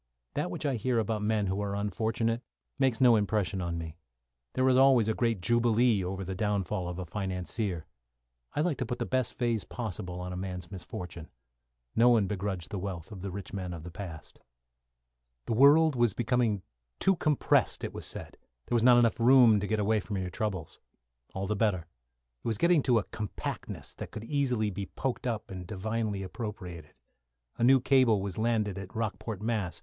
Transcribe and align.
That 0.33 0.49
which 0.49 0.65
I 0.65 0.77
hear 0.77 0.97
about 0.97 1.21
men 1.21 1.45
who 1.45 1.61
are 1.61 1.75
unfortunate 1.75 2.41
makes 2.79 2.99
no 3.01 3.15
impression 3.15 3.61
on 3.61 3.77
me. 3.77 3.97
There 4.53 4.67
is 4.67 4.75
always 4.75 5.07
a 5.07 5.13
great 5.13 5.41
jubilee 5.41 6.03
over 6.03 6.23
the 6.23 6.33
downfall 6.33 6.87
of 6.89 6.97
a 6.97 7.05
financier. 7.05 7.85
I 8.55 8.61
like 8.61 8.79
to 8.79 8.85
put 8.87 8.97
the 8.97 9.05
best 9.05 9.35
phase 9.37 9.63
possible 9.63 10.15
upon 10.15 10.33
a 10.33 10.35
man's 10.35 10.71
misfortune. 10.71 11.29
No 11.95 12.09
one 12.09 12.25
begrudged 12.25 12.71
the 12.71 12.79
wealth 12.79 13.11
of 13.11 13.21
the 13.21 13.29
rich 13.29 13.53
men 13.53 13.75
of 13.75 13.83
the 13.83 13.91
past. 13.91 14.39
The 15.45 15.53
world 15.53 15.95
was 15.95 16.15
becoming 16.15 16.63
too 16.97 17.15
compressed, 17.17 17.83
it 17.83 17.93
was 17.93 18.07
said; 18.07 18.37
there 18.65 18.75
was 18.75 18.81
not 18.81 18.95
room 19.19 19.51
enough 19.51 19.61
to 19.61 19.67
get 19.67 19.79
away 19.79 19.99
from 19.99 20.17
your 20.17 20.31
troubles. 20.31 20.79
All 21.35 21.45
the 21.45 21.55
better. 21.55 21.85
It 22.43 22.47
was 22.47 22.57
getting 22.57 22.81
to 22.81 22.97
a 22.97 23.03
compactness 23.03 23.93
that 23.93 24.09
could 24.09 24.23
be 24.23 24.35
easily 24.35 24.71
poked 24.95 25.27
up 25.27 25.51
and 25.51 25.67
divinely 25.67 26.23
appropriated. 26.23 26.95
A 27.59 27.63
new 27.63 27.79
cable 27.79 28.19
was 28.19 28.39
landed 28.39 28.79
at 28.79 28.95
Rockport, 28.95 29.43
Mass. 29.43 29.79